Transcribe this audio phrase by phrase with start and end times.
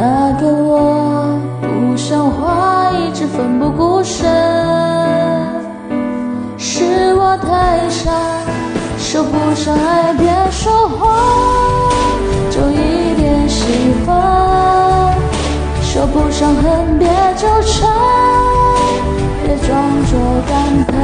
[0.00, 4.30] 那个我不像话，一直奋不顾身，
[6.56, 8.12] 是我太傻，
[8.96, 11.18] 说不上爱别说谎，
[12.48, 13.64] 就一点喜
[14.06, 15.12] 欢，
[15.82, 17.90] 说不上恨别纠缠，
[19.42, 20.94] 别装作感叹，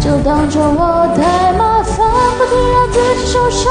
[0.00, 1.96] 就当作我太麻烦，
[2.36, 3.70] 不停让自己受伤，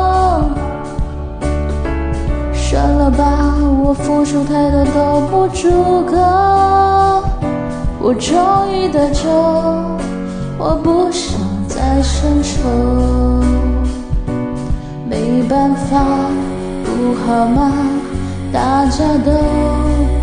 [2.71, 5.69] 算了吧，我付出太多都不足
[6.05, 6.15] 够。
[7.99, 8.39] 我终
[8.71, 9.29] 于得救，
[10.57, 12.61] 我不想再伸手。
[15.05, 15.99] 没办法，
[16.85, 17.73] 不好吗？
[18.53, 19.31] 大家都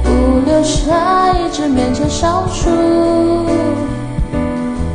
[0.02, 2.70] 不留下，一直勉强相处，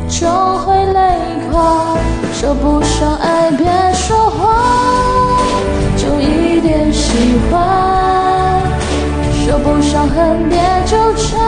[0.09, 0.27] 终
[0.65, 1.19] 会累
[1.51, 1.95] 垮。
[2.33, 3.67] 说不上爱，别
[7.14, 7.19] 喜
[7.52, 7.61] 欢，
[9.45, 11.39] 说不上恨，别纠缠，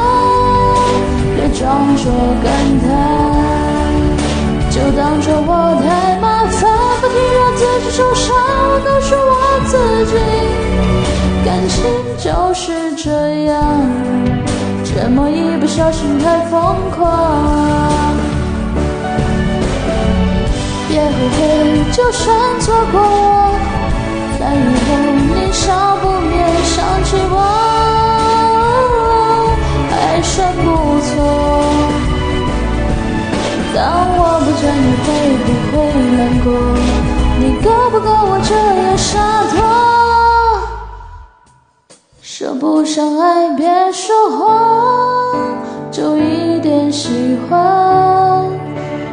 [1.36, 2.04] 别装作
[2.44, 2.54] 感
[2.86, 2.88] 叹，
[4.70, 5.50] 就当作我
[5.82, 6.70] 太麻烦，
[7.02, 7.90] 不停让自己。
[7.98, 9.34] 受伤，我都是我
[9.66, 10.14] 自己。
[11.44, 11.74] 感情
[12.20, 13.10] 就是这
[13.46, 13.56] 样，
[14.84, 18.14] 这么一不小心太疯狂，
[20.88, 21.42] 别后悔，
[21.92, 23.02] 就算错过。
[24.38, 24.88] 在以后
[25.56, 26.34] 少不免
[26.64, 27.36] 想起我，
[29.90, 30.66] 还算不
[31.08, 31.10] 错。
[33.74, 33.80] 当
[34.18, 35.08] 我不在，你会
[35.42, 35.76] 不会
[36.16, 36.48] 难过？
[37.40, 39.12] 你够不够我这样洒
[39.52, 39.56] 脱？
[42.22, 44.40] 说不上爱，别说谎，
[45.92, 47.58] 就一点喜欢；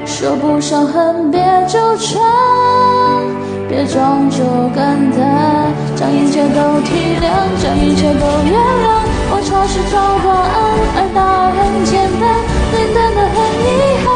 [0.04, 2.20] 说不上恨，别纠缠。
[3.72, 4.44] 别装作
[4.74, 9.00] 感叹，将一切都体谅，将一切都原谅。
[9.32, 10.54] 我尝试找答案，
[10.94, 12.22] 而答案很简单，
[12.70, 13.34] 简单的很
[13.64, 14.12] 遗憾。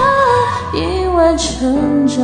[0.74, 0.84] 因
[1.16, 2.20] 为成长，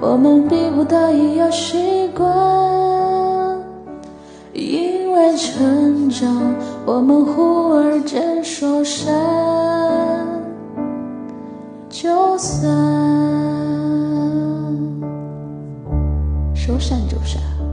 [0.00, 2.24] 我们逼不得已要习惯。
[4.52, 6.54] 因为成长，
[6.86, 9.12] 我们忽而间说散
[11.90, 13.23] 就散。
[16.64, 17.63] 说散就散。